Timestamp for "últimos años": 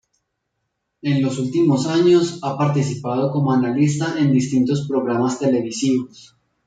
1.37-2.39